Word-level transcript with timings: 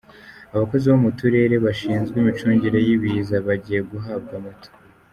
Abakozi 0.55 0.85
bo 0.91 0.97
mu 1.03 1.11
turere 1.17 1.55
bashinzwe 1.65 2.15
imicungire 2.19 2.77
y’ibiza 2.87 3.35
bagiye 3.47 3.79
guhabwa 3.91 4.35
moto 4.43 4.69